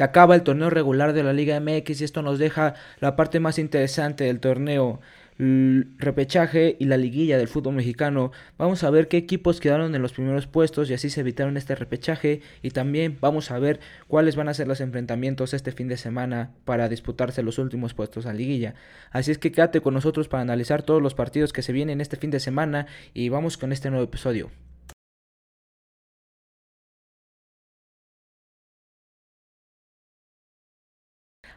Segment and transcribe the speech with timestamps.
[0.00, 3.38] Se acaba el torneo regular de la Liga MX y esto nos deja la parte
[3.38, 4.98] más interesante del torneo
[5.36, 8.32] repechaje y la liguilla del fútbol mexicano.
[8.56, 11.74] Vamos a ver qué equipos quedaron en los primeros puestos y así se evitaron este
[11.74, 12.40] repechaje.
[12.62, 13.78] Y también vamos a ver
[14.08, 18.24] cuáles van a ser los enfrentamientos este fin de semana para disputarse los últimos puestos
[18.24, 18.76] a liguilla.
[19.10, 22.16] Así es que quédate con nosotros para analizar todos los partidos que se vienen este
[22.16, 24.50] fin de semana y vamos con este nuevo episodio.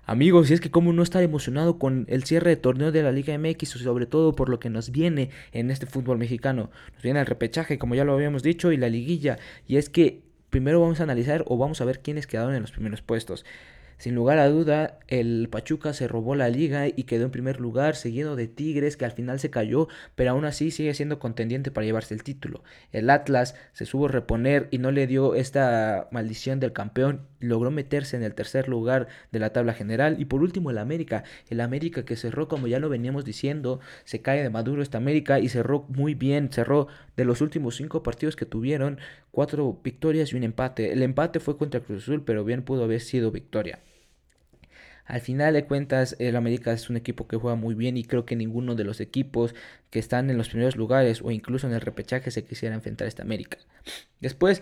[0.05, 3.13] Amigos, y es que como no estar emocionado con el cierre de torneo de la
[3.13, 6.71] Liga MX, sobre todo por lo que nos viene en este fútbol mexicano.
[6.93, 9.39] Nos viene el repechaje, como ya lo habíamos dicho, y la liguilla.
[9.65, 12.71] Y es que primero vamos a analizar o vamos a ver quiénes quedaron en los
[12.71, 13.45] primeros puestos.
[14.03, 17.95] Sin lugar a duda, el Pachuca se robó la liga y quedó en primer lugar,
[17.95, 21.85] seguido de Tigres, que al final se cayó, pero aún así sigue siendo contendiente para
[21.85, 22.65] llevarse el título.
[22.91, 28.17] El Atlas se supo reponer y no le dio esta maldición del campeón, logró meterse
[28.17, 30.17] en el tercer lugar de la tabla general.
[30.19, 31.23] Y por último, el América.
[31.49, 35.39] El América que cerró, como ya lo veníamos diciendo, se cae de maduro esta América
[35.39, 38.99] y cerró muy bien, cerró de los últimos cinco partidos que tuvieron,
[39.31, 40.91] cuatro victorias y un empate.
[40.91, 43.79] El empate fue contra Cruz Azul, pero bien pudo haber sido victoria.
[45.05, 48.25] Al final de cuentas, el América es un equipo que juega muy bien y creo
[48.25, 49.53] que ninguno de los equipos
[49.89, 53.09] que están en los primeros lugares o incluso en el repechaje se quisiera enfrentar a
[53.09, 53.57] esta América.
[54.21, 54.61] Después,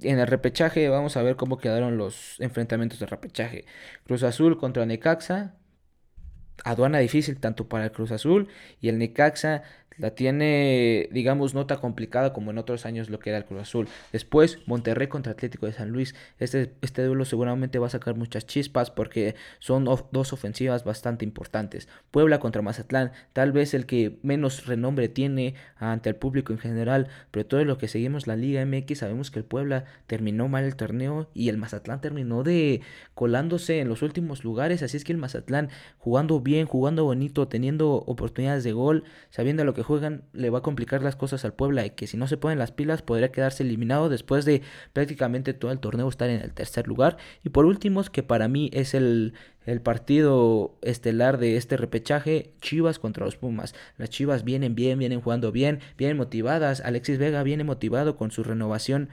[0.00, 3.66] en el repechaje vamos a ver cómo quedaron los enfrentamientos de repechaje.
[4.04, 5.54] Cruz Azul contra Necaxa.
[6.64, 8.48] Aduana difícil tanto para el Cruz Azul
[8.80, 9.62] y el Necaxa
[9.98, 13.88] la tiene, digamos, nota complicada como en otros años lo que era el Cruz Azul.
[14.12, 16.14] Después, Monterrey contra Atlético de San Luis.
[16.38, 21.88] Este, este duelo seguramente va a sacar muchas chispas porque son dos ofensivas bastante importantes.
[22.10, 27.08] Puebla contra Mazatlán, tal vez el que menos renombre tiene ante el público en general,
[27.30, 30.76] pero todo lo que seguimos la Liga MX sabemos que el Puebla terminó mal el
[30.76, 32.80] torneo y el Mazatlán terminó de
[33.14, 34.82] colándose en los últimos lugares.
[34.82, 39.74] Así es que el Mazatlán jugando bien, jugando bonito, teniendo oportunidades de gol, sabiendo lo
[39.74, 42.36] que juegan le va a complicar las cosas al Puebla y que si no se
[42.36, 44.62] ponen las pilas podría quedarse eliminado después de
[44.92, 47.16] prácticamente todo el torneo estar en el tercer lugar.
[47.42, 49.34] Y por último, que para mí es el,
[49.66, 53.74] el partido estelar de este repechaje, Chivas contra los Pumas.
[53.98, 56.80] Las Chivas vienen bien, vienen jugando bien, vienen motivadas.
[56.80, 59.08] Alexis Vega viene motivado con su renovación.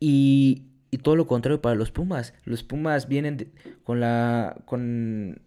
[0.00, 2.34] Y, y todo lo contrario para los Pumas.
[2.44, 3.52] Los Pumas vienen
[3.84, 5.40] con la con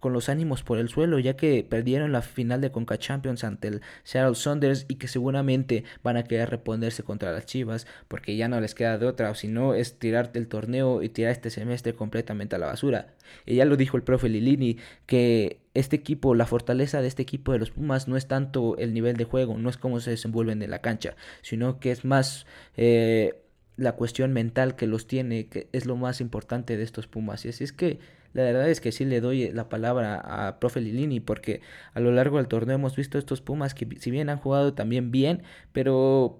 [0.00, 3.68] con los ánimos por el suelo, ya que perdieron la final de Conca Champions ante
[3.68, 8.48] el Seattle Saunders y que seguramente van a querer reponerse contra las Chivas, porque ya
[8.48, 11.50] no les queda de otra, o si no es tirarte el torneo y tirar este
[11.50, 13.14] semestre completamente a la basura.
[13.46, 17.52] Y ya lo dijo el profe Lilini, que este equipo, la fortaleza de este equipo
[17.52, 20.62] de los Pumas no es tanto el nivel de juego, no es cómo se desenvuelven
[20.62, 22.46] en la cancha, sino que es más...
[22.76, 23.42] Eh,
[23.78, 27.44] la cuestión mental que los tiene, que es lo más importante de estos Pumas.
[27.44, 28.00] Y así es que
[28.34, 31.60] la verdad es que sí le doy la palabra a profe Lilini porque
[31.94, 35.10] a lo largo del torneo hemos visto estos Pumas que si bien han jugado también
[35.10, 36.38] bien, pero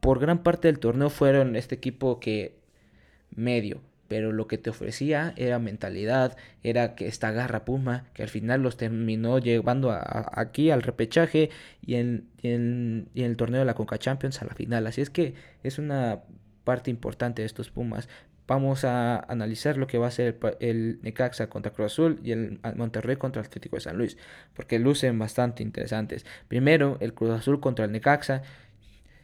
[0.00, 2.58] por gran parte del torneo fueron este equipo que
[3.34, 8.28] medio, pero lo que te ofrecía era mentalidad, era que esta garra Puma, que al
[8.28, 11.50] final los terminó llevando aquí al repechaje
[11.84, 14.86] y en, en, y en el torneo de la Conca Champions a la final.
[14.86, 16.22] Así es que es una
[16.64, 18.08] parte importante de estos Pumas.
[18.50, 22.58] Vamos a analizar lo que va a ser el, Necaxa contra Cruz Azul y el
[22.74, 24.16] Monterrey contra el Atlético de San Luis,
[24.54, 26.26] porque lucen bastante interesantes.
[26.48, 28.42] Primero, el Cruz Azul contra el Necaxa.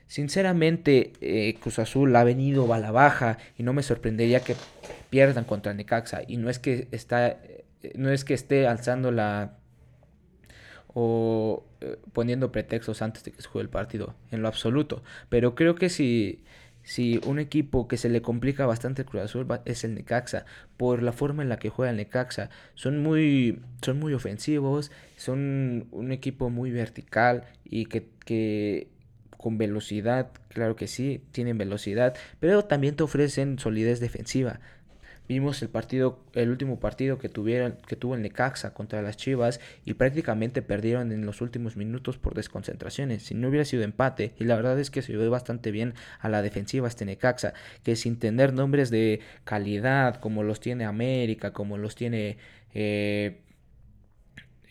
[0.07, 4.55] Sinceramente, eh, Cruz Azul ha venido a la baja y no me sorprendería que
[5.11, 6.21] pierdan contra el Necaxa.
[6.29, 7.65] Y no es que está, eh,
[7.97, 9.59] no es que esté alzando la
[10.95, 15.03] o eh, poniendo pretextos antes de que se juegue el partido, en lo absoluto.
[15.29, 16.45] Pero creo que si
[16.87, 21.03] si un equipo que se le complica bastante el Cruz Azul es el Necaxa, por
[21.03, 22.49] la forma en la que juega el Necaxa.
[22.77, 28.87] Son muy, son muy ofensivos, son un equipo muy vertical y que, que
[29.37, 34.61] con velocidad, claro que sí, tienen velocidad, pero también te ofrecen solidez defensiva.
[35.29, 39.61] Vimos el partido, el último partido que tuvieron, que tuvo el Necaxa contra las Chivas
[39.85, 43.25] y prácticamente perdieron en los últimos minutos por desconcentraciones.
[43.25, 46.29] Si no hubiera sido empate, y la verdad es que se ve bastante bien a
[46.29, 51.79] la defensiva este Necaxa, que sin tener nombres de calidad como los tiene América, como
[51.79, 52.37] los tiene
[52.75, 53.39] eh,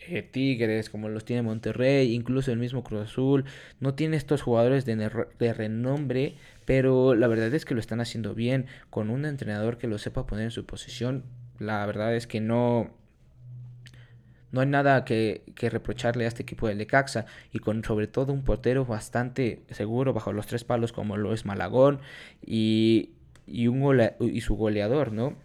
[0.08, 3.44] eh, Tigres, como los tiene Monterrey, incluso el mismo Cruz Azul,
[3.80, 8.66] no tiene estos jugadores de, renombre, pero la verdad es que lo están haciendo bien,
[8.90, 11.24] con un entrenador que lo sepa poner en su posición,
[11.58, 12.90] la verdad es que no...
[14.52, 18.32] No hay nada que, que reprocharle a este equipo de Lecaxa y con sobre todo
[18.32, 22.00] un portero bastante seguro bajo los tres palos como lo es Malagón
[22.40, 23.10] y
[23.46, 25.36] y, un y su goleador, ¿no?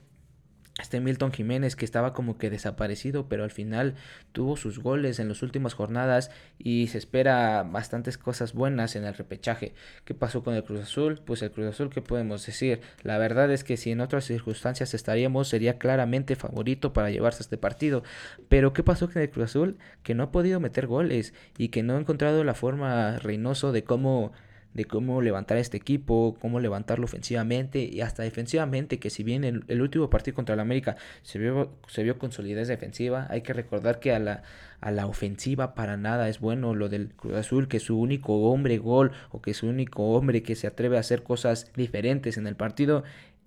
[0.79, 3.95] Este Milton Jiménez que estaba como que desaparecido, pero al final
[4.31, 9.13] tuvo sus goles en las últimas jornadas y se espera bastantes cosas buenas en el
[9.13, 9.73] repechaje.
[10.05, 11.21] ¿Qué pasó con el Cruz Azul?
[11.25, 12.81] Pues el Cruz Azul, ¿qué podemos decir?
[13.03, 17.57] La verdad es que si en otras circunstancias estaríamos, sería claramente favorito para llevarse este
[17.57, 18.03] partido.
[18.47, 19.77] Pero ¿qué pasó con el Cruz Azul?
[20.03, 23.83] Que no ha podido meter goles y que no ha encontrado la forma Reynoso de
[23.83, 24.31] cómo
[24.73, 29.63] de cómo levantar este equipo, cómo levantarlo ofensivamente y hasta defensivamente, que si bien el,
[29.67, 33.53] el, último partido contra el América se vio, se vio con solidez defensiva, hay que
[33.53, 34.43] recordar que a la,
[34.79, 38.77] a la ofensiva para nada es bueno lo del Cruz Azul, que su único hombre
[38.77, 42.55] gol o que su único hombre que se atreve a hacer cosas diferentes en el
[42.55, 43.03] partido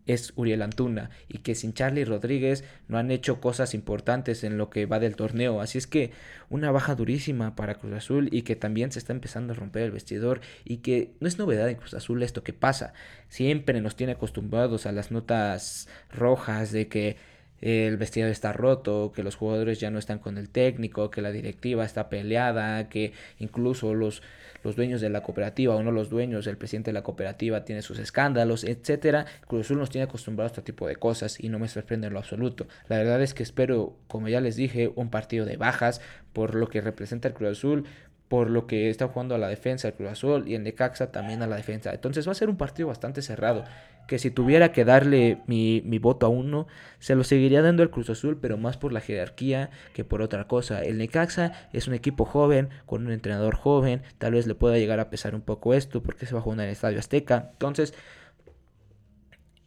[0.06, 4.70] es Uriel Antuna y que sin Charlie Rodríguez no han hecho cosas importantes en lo
[4.70, 5.60] que va del torneo.
[5.60, 6.12] Así es que
[6.50, 9.90] una baja durísima para Cruz Azul y que también se está empezando a romper el
[9.92, 12.92] vestidor y que no es novedad en Cruz Azul esto que pasa.
[13.28, 17.16] Siempre nos tiene acostumbrados a las notas rojas de que
[17.60, 21.32] el vestidor está roto, que los jugadores ya no están con el técnico, que la
[21.32, 24.22] directiva está peleada, que incluso los
[24.64, 27.82] los dueños de la cooperativa o no los dueños, el presidente de la cooperativa tiene
[27.82, 29.26] sus escándalos, etcétera.
[29.46, 32.14] Cruz Azul nos tiene acostumbrados a este tipo de cosas y no me sorprende en
[32.14, 32.66] lo absoluto.
[32.88, 36.00] La verdad es que espero, como ya les dije, un partido de bajas
[36.32, 37.84] por lo que representa el Cruz Azul,
[38.28, 41.42] por lo que está jugando a la defensa el Cruz Azul y el Necaxa también
[41.42, 41.92] a la defensa.
[41.92, 43.64] Entonces va a ser un partido bastante cerrado
[44.06, 46.66] que si tuviera que darle mi, voto a uno,
[46.98, 50.46] se lo seguiría dando el Cruz Azul, pero más por la jerarquía que por otra
[50.46, 50.82] cosa.
[50.82, 55.00] El Necaxa es un equipo joven, con un entrenador joven, tal vez le pueda llegar
[55.00, 57.50] a pesar un poco esto, porque se va a jugar en el Estadio Azteca.
[57.52, 57.94] Entonces,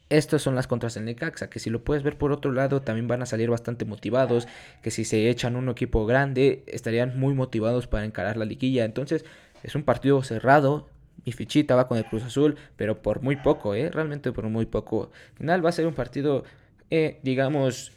[0.10, 3.08] estas son las contras del Necaxa, que si lo puedes ver por otro lado, también
[3.08, 4.48] van a salir bastante motivados,
[4.82, 8.86] que si se echan un equipo grande, estarían muy motivados para encarar la liguilla.
[8.86, 9.26] Entonces,
[9.64, 10.88] es un partido cerrado,
[11.28, 13.92] mi fichita va con el Cruz Azul, pero por muy poco, ¿eh?
[13.92, 15.12] Realmente por muy poco.
[15.34, 16.46] Al final va a ser un partido,
[16.90, 17.92] eh, digamos,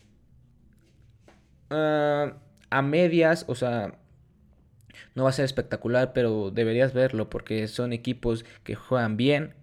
[1.71, 2.32] ah,
[2.71, 3.94] a medias, o sea,
[5.15, 9.55] no va a ser espectacular, pero deberías verlo porque son equipos que juegan bien,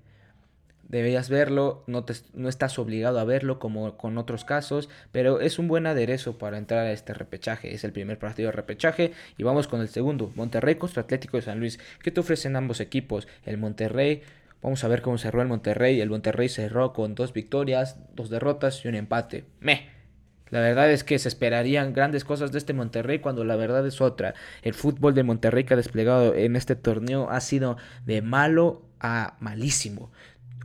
[0.90, 5.60] deberías verlo, no, te, no estás obligado a verlo como con otros casos, pero es
[5.60, 7.74] un buen aderezo para entrar a este repechaje.
[7.74, 11.44] Es el primer partido de repechaje y vamos con el segundo, Monterrey contra Atlético de
[11.44, 11.80] San Luis.
[12.02, 13.28] ¿Qué te ofrecen ambos equipos?
[13.46, 14.22] El Monterrey,
[14.62, 16.00] vamos a ver cómo cerró el Monterrey.
[16.00, 19.46] El Monterrey cerró con dos victorias, dos derrotas y un empate.
[19.60, 19.98] Me.
[20.50, 24.00] La verdad es que se esperarían grandes cosas de este Monterrey cuando la verdad es
[24.00, 24.34] otra.
[24.62, 27.76] El fútbol de Monterrey que ha desplegado en este torneo ha sido
[28.06, 30.10] de malo a malísimo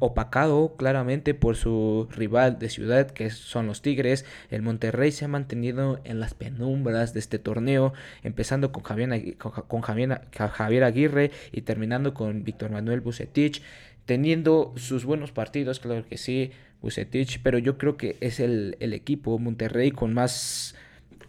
[0.05, 4.25] opacado claramente por su rival de ciudad que son los Tigres.
[4.51, 7.93] El Monterrey se ha mantenido en las penumbras de este torneo,
[8.25, 13.63] empezando con Javier, con Javier, Aguirre y terminando con Víctor Manuel Bucetich,
[14.05, 16.51] teniendo sus buenos partidos, claro que sí,
[16.81, 20.75] Bucetich, pero yo creo que es el, el equipo Monterrey con más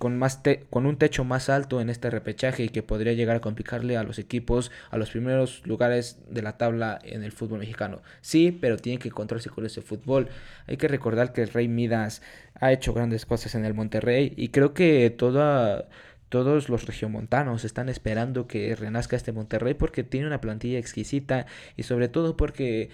[0.04, 3.40] con, más con un techo más alto en este repechaje y que podría llegar a
[3.40, 8.02] complicarle a los equipos a los primeros lugares de la tabla en el fútbol mexicano.
[8.20, 10.28] Sí, pero tiene que encontrarse con ese fútbol.
[10.68, 12.22] Hay que recordar que el Rey Midas
[12.56, 15.88] ha hecho grandes cosas en el Monterrey y creo que toda
[16.28, 21.46] todos los regiomontanos están esperando que renazca este Monterrey porque tiene una plantilla exquisita
[21.78, 22.90] y sobre todo porque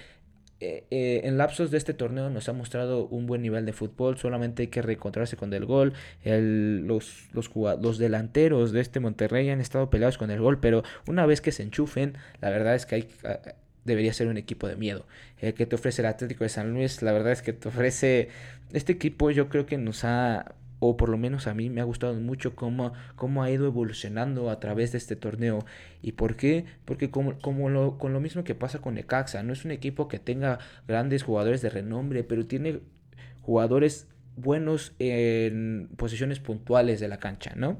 [0.61, 4.17] eh, eh, en lapsos de este torneo nos ha mostrado un buen nivel de fútbol,
[4.17, 5.93] solamente hay que reencontrarse con el gol.
[6.23, 11.25] los, los, los, delanteros de este Monterrey han estado peleados con el gol, pero una
[11.25, 13.39] vez que se enchufen, la verdad es que hay, ah,
[13.85, 15.05] debería ser un equipo de miedo.
[15.39, 18.29] El que te ofrece el Atlético de San Luis, la verdad es que te ofrece...
[18.73, 21.83] Este equipo yo creo que nos ha o por lo menos a mí me ha
[21.83, 25.65] gustado mucho cómo, cómo ha ido evolucionando a través de este torneo.
[26.01, 26.65] ¿Y por qué?
[26.85, 30.19] Porque como, como con lo mismo que pasa con Necaxa, no es un equipo que
[30.19, 32.79] tenga grandes jugadores de renombre, pero tiene
[33.41, 34.07] jugadores
[34.37, 37.77] buenos en posiciones puntuales de la cancha, ¿no?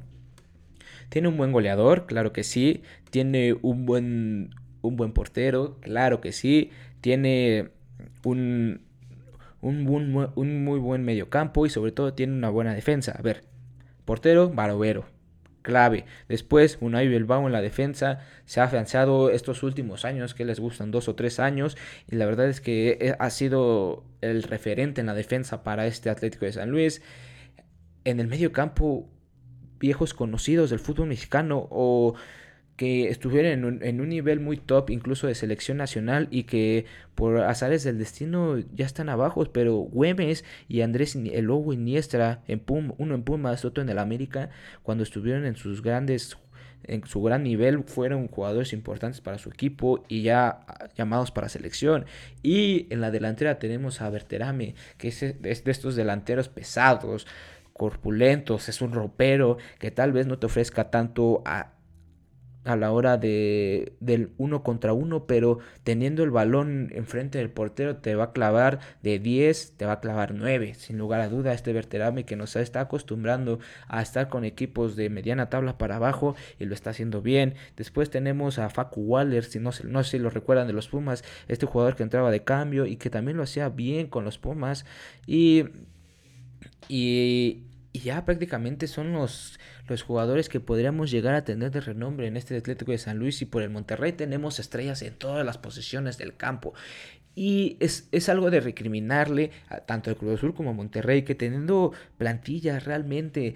[1.09, 2.83] Tiene un buen goleador, claro que sí.
[3.09, 4.51] Tiene un buen,
[4.81, 6.71] un buen portero, claro que sí.
[7.01, 7.69] Tiene
[8.23, 8.81] un,
[9.61, 13.15] un, un muy buen mediocampo y sobre todo tiene una buena defensa.
[13.17, 13.43] A ver,
[14.05, 15.05] portero, Barovero,
[15.61, 16.05] clave.
[16.27, 20.91] Después, Unai Bilbao en la defensa se ha afianzado estos últimos años, que les gustan
[20.91, 21.77] dos o tres años,
[22.09, 26.09] y la verdad es que eh, ha sido el referente en la defensa para este
[26.09, 27.01] Atlético de San Luis.
[28.03, 29.09] En el medio campo,
[29.79, 32.15] viejos conocidos del fútbol mexicano o
[32.79, 37.83] que estuvieron en un, nivel muy top, incluso de selección nacional, y que por azares
[37.83, 43.15] del destino ya están abajo, pero Güemes y Andrés el Lobo Iniestra, en Pum, uno
[43.15, 44.49] en Pumas, otro en el América,
[44.81, 46.37] cuando estuvieron en sus grandes
[46.85, 50.61] en su gran nivel fueron jugadores importantes para su equipo y ya
[50.95, 52.05] llamados para selección.
[52.43, 57.27] Y en la delantera tenemos a Berterame, que es de estos delanteros pesados,
[57.73, 61.73] corpulentos, es un ropero que tal vez no te ofrezca tanto a
[62.69, 67.97] a la hora de, del uno contra uno, pero teniendo el balón enfrente del portero
[67.97, 71.53] te va a clavar de 10, te va a clavar 9, sin lugar a duda
[71.53, 76.35] este Verterame que nos está acostumbrando a estar con equipos de mediana tabla para abajo
[76.59, 77.55] y lo está haciendo bien.
[77.75, 81.23] Después tenemos a Facu Waller, si no, no sé si lo recuerdan de los Pumas,
[81.47, 84.85] este jugador que entraba de cambio y que también lo hacía bien con los Pumas
[85.25, 85.65] y...
[86.87, 92.27] Y, y ya prácticamente son los, los jugadores que podríamos llegar a tener de renombre
[92.27, 95.57] en este Atlético de San Luis y por el Monterrey tenemos estrellas en todas las
[95.57, 96.73] posiciones del campo.
[97.35, 101.35] Y es, es algo de recriminarle a tanto al Cruz Azul como a Monterrey que
[101.35, 103.55] teniendo plantillas realmente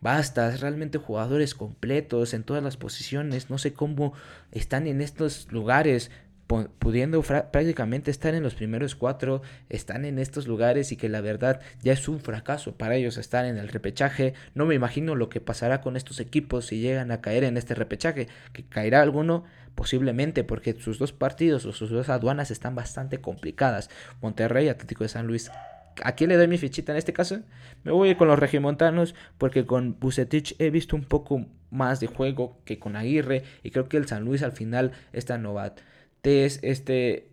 [0.00, 4.12] bastas, realmente jugadores completos en todas las posiciones, no sé cómo
[4.52, 6.10] están en estos lugares
[6.48, 11.60] pudiendo prácticamente estar en los primeros cuatro, están en estos lugares y que la verdad
[11.82, 14.32] ya es un fracaso para ellos estar en el repechaje.
[14.54, 17.74] No me imagino lo que pasará con estos equipos si llegan a caer en este
[17.74, 23.20] repechaje, que caerá alguno posiblemente porque sus dos partidos o sus dos aduanas están bastante
[23.20, 23.90] complicadas.
[24.22, 25.50] Monterrey, Atlético de San Luis.
[26.02, 27.40] ¿A quién le doy mi fichita en este caso?
[27.84, 32.58] Me voy con los regimontanos porque con Bucetich he visto un poco más de juego
[32.64, 35.82] que con Aguirre y creo que el San Luis al final está novato
[36.22, 37.28] es este,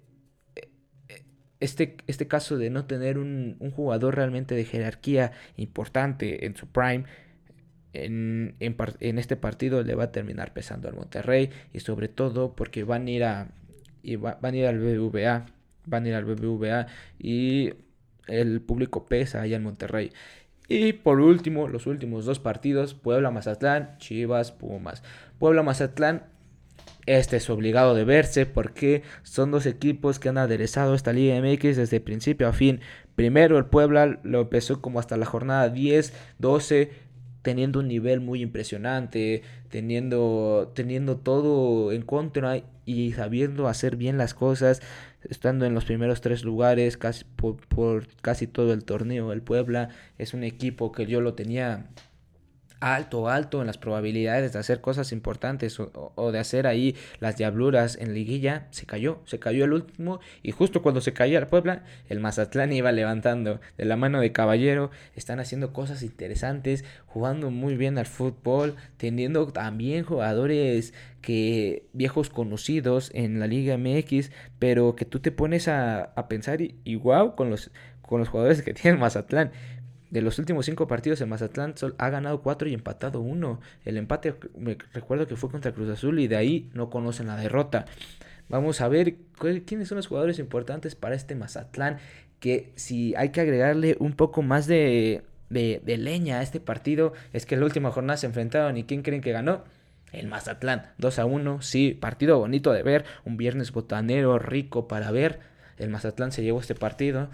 [1.60, 7.06] este, este caso de no tener un, jugador realmente de jerarquía importante en su prime.
[7.94, 12.84] En, en, este partido le va a terminar pesando al Monterrey y sobre todo porque
[12.84, 13.48] van a ir a
[14.20, 15.46] van a ir al BBVA
[15.86, 16.88] van a ir al BBVA
[17.18, 17.74] y
[18.28, 20.12] el público pesa ahí en Monterrey
[20.68, 25.02] y por último los últimos dos partidos Puebla Mazatlán Chivas Pumas
[25.40, 26.24] Puebla Mazatlán
[27.06, 31.78] este es obligado de verse porque son dos equipos que han aderezado esta Liga MX
[31.78, 32.82] desde principio a fin.
[33.16, 36.92] Primero el Puebla lo empezó como hasta la jornada 10, 12,
[37.42, 44.34] teniendo un nivel muy impresionante, teniendo, teniendo todo en contra y sabiendo hacer bien las
[44.34, 44.82] cosas,
[45.30, 49.32] estando en los primeros tres lugares casi por, por casi todo el torneo.
[49.32, 51.88] El Puebla es un equipo que yo lo tenía
[52.86, 57.98] alto, alto en las probabilidades de hacer cosas importantes o, de hacer ahí las diabluras
[58.00, 61.84] en liguilla, se cayó, se cayó el último y justo cuando se cayó el Puebla,
[62.10, 67.76] el Mazatlán iba levantando de la mano de Caballero, están haciendo cosas interesantes, jugando muy
[67.76, 75.06] bien al fútbol, teniendo también jugadores que viejos conocidos en la Liga MX, pero que
[75.06, 77.72] tú te pones a, pensar y, y wow con los,
[78.04, 79.52] con los jugadores que tiene Mazatlán.
[80.16, 83.60] De los últimos cinco partidos, el Mazatlán ha ganado cuatro y empatado uno.
[83.84, 87.36] El empate, me recuerdo que fue contra Cruz Azul y de ahí no conocen la
[87.36, 87.84] derrota.
[88.48, 89.18] Vamos a ver
[89.66, 91.98] quiénes son los jugadores importantes para este Mazatlán.
[92.40, 97.46] Que si hay que agregarle un poco más de, de, leña a este partido, es
[97.46, 99.66] que en la última jornada se enfrentaron y ¿quién creen que ganó?
[100.14, 100.94] el Mazatlán.
[100.98, 105.42] 2 a 1, sí, partido bonito de ver, un viernes botanero rico para ver.
[105.78, 107.28] El Mazatlán se llevó este partido.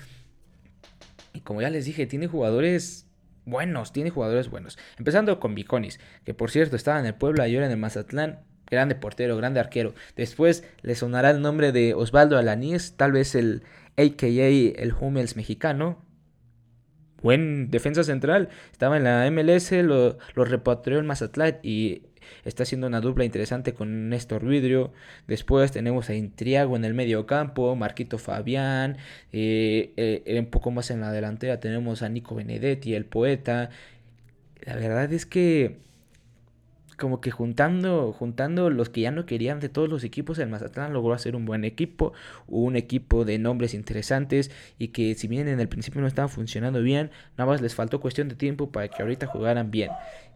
[1.33, 3.07] Y como ya les dije, tiene jugadores
[3.45, 4.77] buenos, tiene jugadores buenos.
[4.97, 8.39] Empezando con Viconis, que por cierto estaba en el Puebla y ahora en el Mazatlán.
[8.69, 9.93] Grande portero, grande arquero.
[10.15, 13.63] Después le sonará el nombre de Osvaldo Alaníes, tal vez el
[13.97, 16.05] AKA el Hummels mexicano.
[17.21, 18.47] Buen defensa central.
[18.71, 22.03] Estaba en la MLS, lo, lo repatrió el Mazatlán y
[22.45, 24.91] está haciendo una dupla interesante con Néstor Vidrio.
[25.27, 28.97] Después tenemos a Intriago en el medio campo, Marquito Fabián.
[29.31, 33.69] Eh, eh, un poco más en la delantera tenemos a Nico Benedetti, el poeta.
[34.65, 35.77] La verdad es que
[37.01, 40.93] como que juntando, juntando los que ya no querían de todos los equipos, el Mazatlán
[40.93, 42.13] logró hacer un buen equipo,
[42.47, 46.79] un equipo de nombres interesantes y que si bien en el principio no estaban funcionando
[46.81, 47.09] bien,
[47.39, 49.89] nada más les faltó cuestión de tiempo para que ahorita jugaran bien.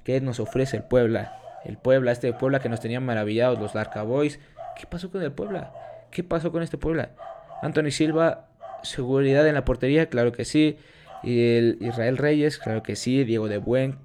[0.03, 1.44] ¿Qué nos ofrece el Puebla?
[1.65, 4.39] El Puebla, este Puebla que nos tenían maravillados, los Larca Boys.
[4.77, 5.73] ¿Qué pasó con el Puebla?
[6.11, 7.11] ¿Qué pasó con este Puebla?
[7.61, 8.47] Anthony Silva,
[8.83, 10.77] seguridad en la portería, claro que sí.
[11.23, 13.23] Y el Israel Reyes, claro que sí.
[13.23, 13.97] Diego de Buen,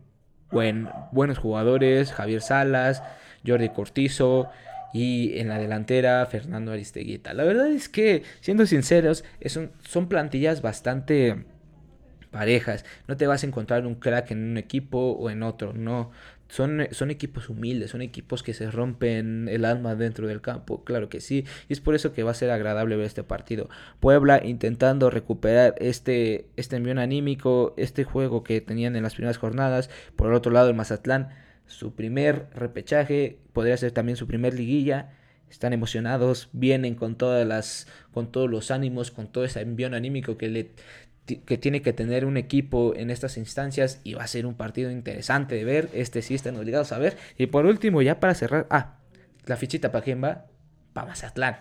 [0.50, 2.12] buen buenos jugadores.
[2.12, 3.02] Javier Salas,
[3.46, 4.48] Jordi Cortizo.
[4.92, 7.32] Y en la delantera, Fernando Aristeguita.
[7.34, 11.44] La verdad es que, siendo sinceros, son plantillas bastante
[12.30, 12.84] parejas.
[13.06, 15.72] No te vas a encontrar un crack en un equipo o en otro.
[15.72, 16.10] No,
[16.50, 21.08] son, son equipos humildes, son equipos que se rompen el alma dentro del campo, claro
[21.08, 23.70] que sí, y es por eso que va a ser agradable ver este partido.
[24.00, 29.88] Puebla intentando recuperar este, este envío anímico, este juego que tenían en las primeras jornadas,
[30.16, 31.30] por el otro lado el Mazatlán
[31.70, 35.10] su primer repechaje, podría ser también su primer liguilla.
[35.48, 40.36] Están emocionados, vienen con todas las con todos los ánimos, con todo ese envión anímico
[40.36, 40.70] que le
[41.38, 44.90] que tiene que tener un equipo en estas instancias y va a ser un partido
[44.90, 45.88] interesante de ver.
[45.92, 47.16] Este sí están obligados a ver.
[47.38, 48.98] Y por último, ya para cerrar, ah,
[49.46, 50.46] la fichita para quién va?
[50.92, 51.56] Para Mazatlán.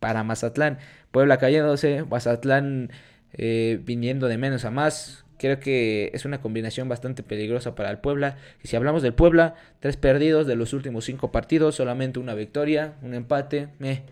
[0.00, 0.78] Para Mazatlán.
[1.10, 2.90] Puebla cayéndose, Mazatlán
[3.32, 5.24] eh, viniendo de menos a más.
[5.38, 8.36] Creo que es una combinación bastante peligrosa para el Puebla.
[8.62, 12.94] Y si hablamos del Puebla, tres perdidos de los últimos cinco partidos, solamente una victoria,
[13.02, 13.68] un empate.
[13.80, 14.02] Eh,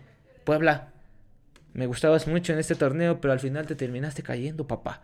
[0.43, 0.91] Puebla,
[1.73, 5.01] me gustabas mucho en este torneo, pero al final te terminaste cayendo, papá.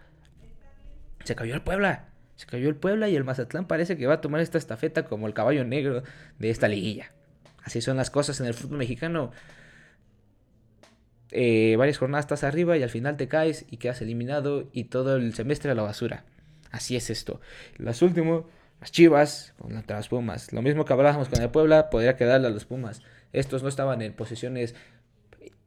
[1.24, 2.10] Se cayó el Puebla.
[2.36, 5.28] Se cayó el Puebla y el Mazatlán parece que va a tomar esta estafeta como
[5.28, 6.04] el caballo negro
[6.40, 7.12] de esta liguilla.
[7.64, 9.32] Así son las cosas en el fútbol mexicano.
[11.32, 15.16] Eh, varias jornadas estás arriba y al final te caes y quedas eliminado y todo
[15.16, 16.24] el semestre a la basura.
[16.72, 17.42] Así es esto.
[17.78, 18.44] Las últimas,
[18.80, 20.54] las Chivas contra las Pumas.
[20.54, 23.02] Lo mismo que hablábamos con el Puebla, podría quedarle a los Pumas.
[23.34, 24.76] Estos no estaban en posiciones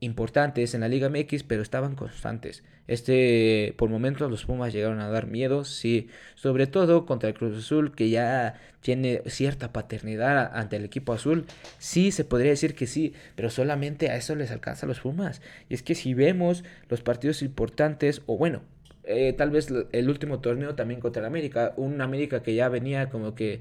[0.01, 2.65] importantes en la Liga MX, pero estaban constantes.
[2.87, 7.57] Este, por momentos los Pumas llegaron a dar miedo, sí, sobre todo contra el Cruz
[7.57, 11.45] Azul, que ya tiene cierta paternidad ante el equipo azul.
[11.79, 15.43] Sí, se podría decir que sí, pero solamente a eso les alcanza los Pumas.
[15.69, 18.63] Y es que si vemos los partidos importantes, o bueno,
[19.05, 23.11] eh, tal vez el último torneo también contra el América, un América que ya venía
[23.11, 23.61] como que,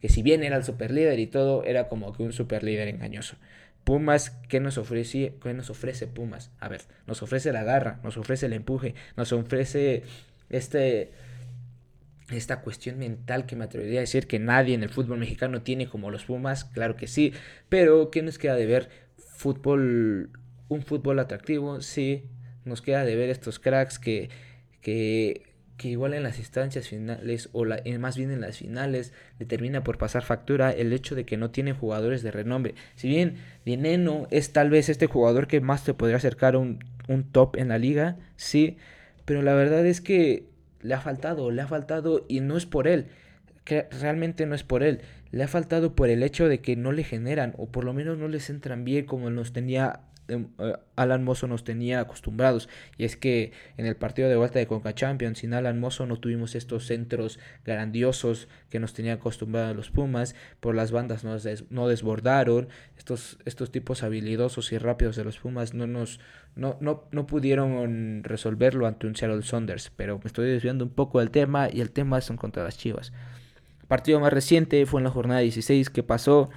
[0.00, 3.36] que si bien era el superlíder y todo, era como que un superlíder engañoso.
[3.86, 5.36] Pumas, ¿qué nos ofrece?
[5.40, 6.50] ¿Qué nos ofrece Pumas?
[6.58, 10.02] A ver, nos ofrece la garra, nos ofrece el empuje, nos ofrece
[10.50, 11.12] este
[12.28, 15.88] esta cuestión mental que me atrevería a decir que nadie en el fútbol mexicano tiene
[15.88, 17.32] como los Pumas, claro que sí,
[17.68, 18.88] pero ¿qué nos queda de ver?
[19.18, 20.30] Fútbol,
[20.66, 22.24] un fútbol atractivo, sí,
[22.64, 24.30] nos queda de ver estos cracks que,
[24.80, 29.46] que que igual en las instancias finales o la, más bien en las finales le
[29.46, 32.74] termina por pasar factura el hecho de que no tienen jugadores de renombre.
[32.94, 36.78] Si bien Dineno es tal vez este jugador que más te podría acercar a un,
[37.30, 38.78] top en la liga, sí,
[39.24, 40.46] pero la verdad es que
[40.82, 43.06] le ha faltado, le ha faltado y no es por él,
[43.64, 46.92] que realmente no es por él, le ha faltado por el hecho de que no
[46.92, 50.05] le generan o por lo menos no les entran bien como nos tenía eh,
[50.96, 52.68] Alan Mozo nos tenía acostumbrados.
[52.96, 56.18] Y es que en el partido de vuelta de Conca Champions, sin Alan Mozo no
[56.18, 60.34] tuvimos estos centros grandiosos que nos tenían acostumbrados los Pumas.
[60.60, 61.36] Por las bandas no,
[61.70, 62.68] no desbordaron.
[62.96, 66.20] Estos, estos tipos habilidosos y rápidos de los Pumas no nos
[66.54, 69.92] no, no, no pudieron resolverlo ante un Seattle Saunders.
[69.94, 73.12] Pero me estoy desviando un poco del tema y el tema son contra las Chivas.
[73.88, 76.50] Partido más reciente fue en la jornada 16 que pasó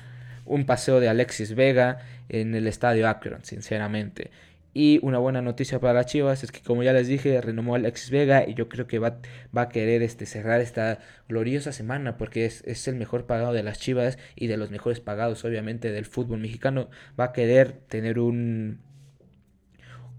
[0.49, 4.31] un paseo de Alexis Vega en el estadio Akron, sinceramente.
[4.73, 8.11] Y una buena noticia para las Chivas es que, como ya les dije, renomó Alexis
[8.11, 9.17] Vega y yo creo que va,
[9.55, 13.63] va a querer este, cerrar esta gloriosa semana porque es, es, el mejor pagado de
[13.63, 16.89] las Chivas y de los mejores pagados, obviamente, del fútbol mexicano.
[17.19, 18.79] Va a querer tener un,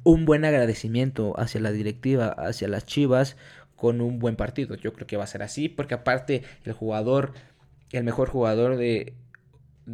[0.04, 3.36] un buen agradecimiento hacia la directiva, hacia las Chivas,
[3.76, 4.74] con un buen partido.
[4.76, 7.32] Yo creo que va a ser así porque, aparte, el jugador,
[7.92, 9.14] el mejor jugador de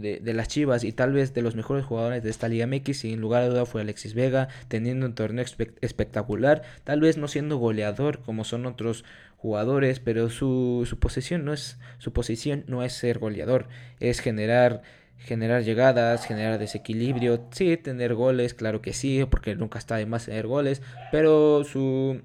[0.01, 3.21] de, las Chivas y tal vez de los mejores jugadores de esta Liga MX, sin
[3.21, 5.45] lugar a duda fue Alexis Vega, teniendo un torneo
[5.81, 9.05] espectacular, tal vez no siendo goleador como son otros
[9.37, 13.69] jugadores, pero su, su posición no es su posición no es ser goleador,
[14.01, 14.83] es generar
[15.19, 20.27] generar llegadas, generar desequilibrio, sí, tener goles, claro que sí, porque nunca está de más
[20.27, 22.21] tener goles, pero su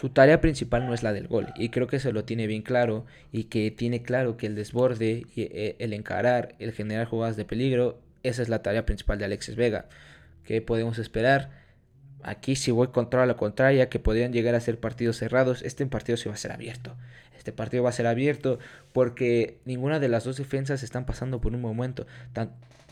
[0.00, 2.62] su tarea principal no es la del gol y creo que se lo tiene bien
[2.62, 7.44] claro y que tiene claro que el desborde, eh, el encarar, el generar jugadas de
[7.44, 9.90] peligro, esa es la tarea principal de Alexis Vega.
[10.42, 11.50] ¿Qué podemos esperar?
[12.22, 16.16] Aquí si voy contra la contraria, que podrían llegar a ser partidos cerrados, este partido
[16.16, 16.96] sí va a ser abierto.
[17.40, 18.58] Este partido va a ser abierto
[18.92, 22.06] porque ninguna de las dos defensas están pasando por un momento,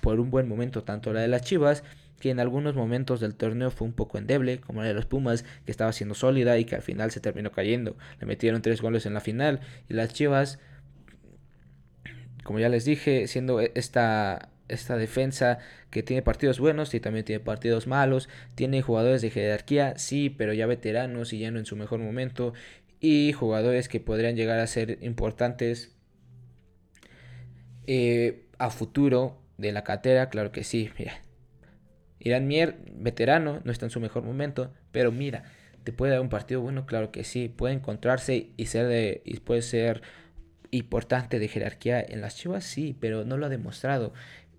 [0.00, 1.84] por un buen momento, tanto la de las Chivas
[2.18, 5.44] que en algunos momentos del torneo fue un poco endeble, como la de los Pumas,
[5.66, 7.98] que estaba siendo sólida y que al final se terminó cayendo.
[8.20, 10.58] Le metieron tres goles en la final y las Chivas,
[12.42, 15.58] como ya les dije, siendo esta, esta defensa
[15.90, 20.54] que tiene partidos buenos y también tiene partidos malos, tiene jugadores de jerarquía, sí, pero
[20.54, 22.54] ya veteranos y ya no en su mejor momento,
[23.00, 25.96] y jugadores que podrían llegar a ser importantes
[27.86, 31.20] eh, a futuro de la catera, claro que sí, mira
[32.20, 35.44] Irán Mier, veterano, no está en su mejor momento, pero mira,
[35.84, 39.40] te puede dar un partido bueno, claro que sí, puede encontrarse y ser de y
[39.40, 40.02] puede ser
[40.70, 44.12] importante de jerarquía en las Chivas, sí, pero no lo ha demostrado.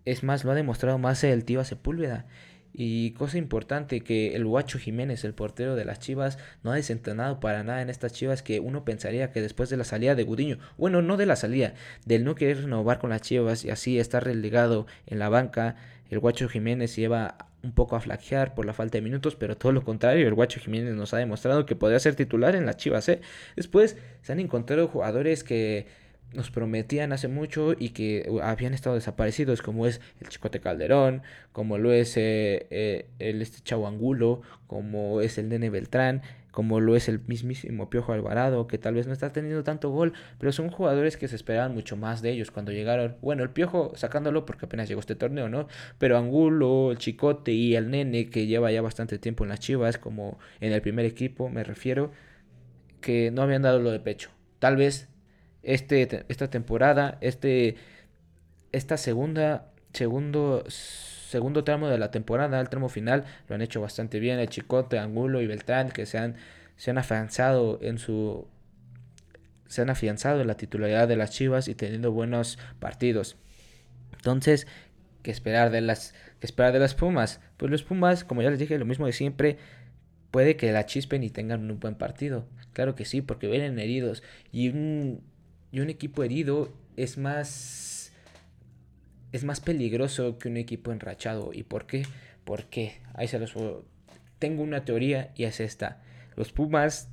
[0.06, 2.26] Es más, lo ha demostrado más el Tiva Sepúlveda.
[2.74, 7.40] Y cosa importante, que el Guacho Jiménez, el portero de las Chivas, no ha desentrenado
[7.40, 10.60] para nada en estas Chivas que uno pensaría que después de la salida de Gudiño,
[10.78, 11.74] bueno, no de la salida,
[12.06, 15.76] del no querer renovar con las Chivas y así estar relegado en la banca,
[16.10, 19.72] el Guacho Jiménez lleva un poco a flaquear por la falta de minutos, pero todo
[19.72, 23.10] lo contrario, el Guacho Jiménez nos ha demostrado que podría ser titular en las Chivas.
[23.10, 23.22] ¿eh?
[23.56, 25.88] Después se han encontrado jugadores que
[26.34, 31.24] nos prometían hace mucho y que uh, habían estado desaparecidos, como es el Chicote Calderón,
[31.52, 36.96] como lo es eh, eh, el este Angulo, como es el Nene Beltrán, como lo
[36.96, 40.70] es el mismísimo Piojo Alvarado, que tal vez no está teniendo tanto gol, pero son
[40.70, 43.18] jugadores que se esperaban mucho más de ellos cuando llegaron.
[43.22, 45.68] Bueno, el Piojo sacándolo porque apenas llegó este torneo, ¿no?
[45.98, 49.98] Pero Angulo, el Chicote y el Nene, que lleva ya bastante tiempo en las Chivas,
[49.98, 52.12] como en el primer equipo, me refiero,
[53.02, 54.30] que no habían dado lo de pecho.
[54.60, 55.09] Tal vez
[55.64, 57.76] este, esta temporada, este,
[58.72, 64.20] esta segunda, segundo, segundo tramo de la temporada, el tramo final, lo han hecho bastante
[64.20, 64.40] bien.
[64.40, 66.36] El Chicote, Angulo y Beltrán, que se han,
[66.78, 68.48] se han afianzado en su
[69.68, 73.38] se han afianzado en la titularidad de las Chivas y teniendo buenos partidos.
[74.14, 74.66] Entonces,
[75.22, 77.40] ¿qué esperar de las, qué esperar de las Pumas?
[77.56, 79.58] Pues los Pumas, como ya les dije, lo mismo de siempre,
[80.32, 82.48] puede que la chispen y tengan un buen partido.
[82.74, 84.24] Claro que sí, porque vienen heridos.
[84.52, 85.22] Y un,
[85.72, 88.12] y un equipo herido es más
[89.32, 91.52] es más peligroso que un equipo enrachado.
[91.54, 92.06] ¿Y por qué?
[92.44, 93.54] Porque ahí se los
[94.40, 96.02] tengo una teoría y es esta.
[96.36, 97.10] Los Pumas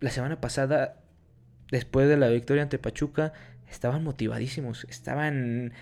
[0.00, 1.00] la semana pasada
[1.70, 3.32] después de la victoria ante Pachuca
[3.70, 5.72] estaban motivadísimos, estaban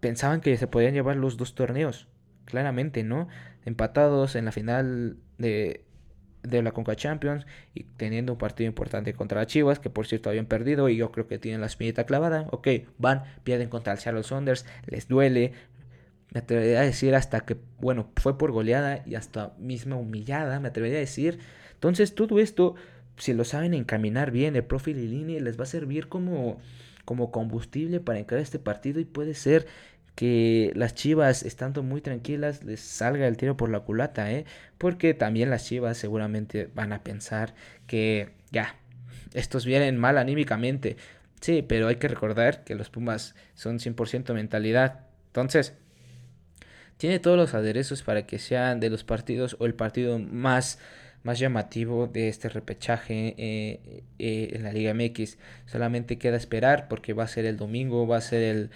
[0.00, 2.08] pensaban que se podían llevar los dos torneos,
[2.44, 3.28] claramente, ¿no?
[3.64, 5.83] Empatados en la final de
[6.44, 10.30] de la Conca Champions y teniendo un partido importante contra las Chivas, que por cierto
[10.30, 12.46] habían perdido y yo creo que tienen la espinita clavada.
[12.50, 15.52] Ok, van, pierden contra el Seattle Saunders, les duele.
[16.32, 20.68] Me atrevería a decir hasta que, bueno, fue por goleada y hasta misma humillada, me
[20.68, 21.38] atrevería a decir.
[21.74, 22.74] Entonces todo esto,
[23.16, 26.58] si lo saben encaminar bien, el profil y línea les va a servir como,
[27.04, 29.66] como combustible para encarar este partido y puede ser
[30.14, 34.44] que las Chivas, estando muy tranquilas, les salga el tiro por la culata, ¿eh?
[34.78, 37.54] Porque también las Chivas seguramente van a pensar
[37.86, 38.76] que ya,
[39.32, 40.96] estos vienen mal anímicamente.
[41.40, 45.00] Sí, pero hay que recordar que los Pumas son 100% mentalidad.
[45.26, 45.74] Entonces,
[46.96, 50.78] tiene todos los aderezos para que sean de los partidos o el partido más,
[51.24, 55.38] más llamativo de este repechaje eh, eh, en la Liga MX.
[55.66, 58.70] Solamente queda esperar porque va a ser el domingo, va a ser el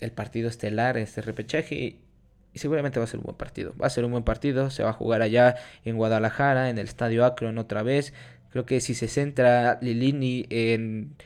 [0.00, 1.98] el partido estelar, este repechaje.
[2.52, 3.74] Y seguramente va a ser un buen partido.
[3.80, 4.70] Va a ser un buen partido.
[4.70, 8.14] Se va a jugar allá en Guadalajara, en el Estadio Akron otra vez.
[8.50, 11.16] Creo que si se centra Lilini en,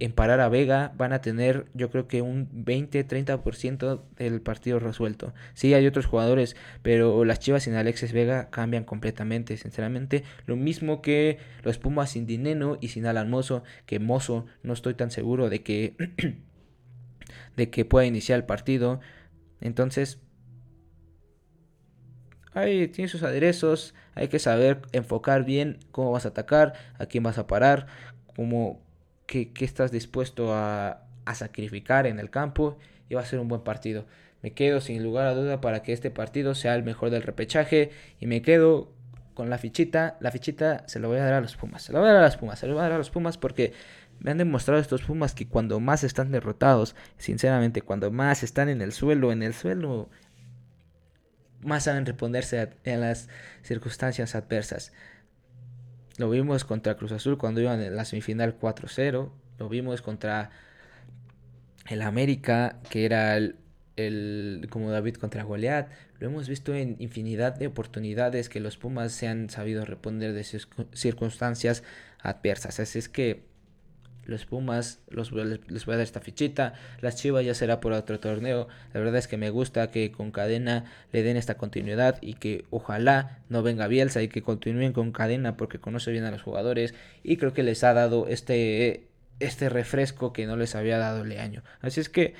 [0.00, 5.34] en parar a Vega, van a tener yo creo que un 20-30% del partido resuelto.
[5.54, 10.24] Sí, hay otros jugadores, pero las Chivas sin Alexis Vega cambian completamente, sinceramente.
[10.46, 14.94] Lo mismo que los Pumas sin Dineno y sin Alan Mozo, que Mozo no estoy
[14.94, 15.94] tan seguro de que
[17.56, 19.00] de que pueda iniciar el partido.
[19.60, 20.18] Entonces,
[22.52, 27.22] ahí tiene sus aderezos, hay que saber enfocar bien cómo vas a atacar, a quién
[27.22, 27.86] vas a parar,
[28.36, 28.80] cómo,
[29.26, 33.62] qué, estás dispuesto a, a sacrificar en el campo y va a ser un buen
[33.62, 34.06] partido.
[34.42, 37.90] Me quedo sin lugar a duda para que este partido sea el mejor del repechaje
[38.20, 38.92] y me quedo
[39.38, 40.16] con la fichita.
[40.18, 41.82] La fichita se la voy a dar a los Pumas.
[41.82, 42.58] Se la voy a dar a los Pumas.
[42.58, 43.72] Se la voy a dar a los Pumas porque
[44.20, 48.82] me han demostrado estos Pumas que cuando más están derrotados, sinceramente, cuando más están en
[48.82, 50.08] el suelo, en el suelo,
[51.60, 53.28] más saben responderse a, las
[53.62, 54.92] circunstancias adversas.
[56.16, 59.30] Lo vimos contra Cruz Azul cuando iban en la semifinal 4-0.
[59.58, 60.50] Lo vimos contra
[61.88, 63.56] el América, que era el,
[63.96, 65.90] el, como David contra Goliat.
[66.18, 70.42] Lo hemos visto en infinidad de oportunidades que los Pumas se han sabido responder de
[70.42, 71.84] circunstancias
[72.20, 72.80] adversas.
[72.80, 73.47] Así es que
[74.28, 76.74] los Pumas los, les voy a dar esta fichita.
[77.00, 78.68] Las Chivas ya será por otro torneo.
[78.92, 82.66] La verdad es que me gusta que con cadena le den esta continuidad y que
[82.70, 86.94] ojalá no venga Bielsa y que continúen con cadena porque conoce bien a los jugadores
[87.24, 89.08] y creo que les ha dado este,
[89.40, 91.62] este refresco que no les había dado Leaño.
[91.80, 92.34] Así es que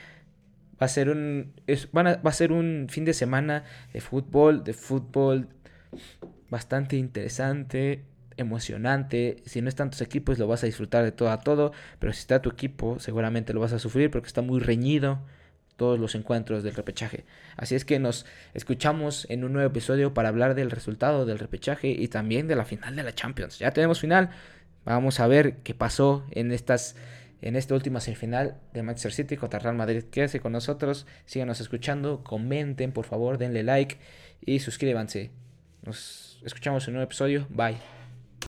[0.80, 1.54] va a ser un
[1.96, 5.48] va a ser un fin de semana de fútbol, de fútbol
[6.50, 8.04] bastante interesante
[8.38, 9.42] emocionante.
[9.44, 11.72] Si no están tus equipos, lo vas a disfrutar de todo a todo.
[11.98, 15.20] Pero si está tu equipo, seguramente lo vas a sufrir porque está muy reñido
[15.76, 17.24] todos los encuentros del repechaje.
[17.56, 21.88] Así es que nos escuchamos en un nuevo episodio para hablar del resultado del repechaje
[21.88, 23.58] y también de la final de la Champions.
[23.58, 24.30] Ya tenemos final.
[24.84, 26.96] Vamos a ver qué pasó en estas
[27.40, 30.04] en esta última semifinal de Manchester City contra Real Madrid.
[30.10, 33.98] Quédense con nosotros, síganos escuchando, comenten por favor, denle like
[34.44, 35.30] y suscríbanse.
[35.84, 37.46] Nos escuchamos en un nuevo episodio.
[37.50, 37.97] Bye.